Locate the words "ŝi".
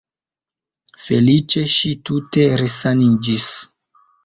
1.75-1.93